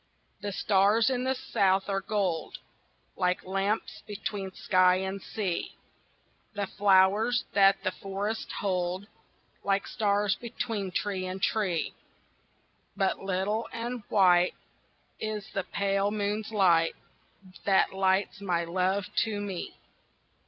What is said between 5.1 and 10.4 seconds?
sea; The flowers that the forests hold Like stars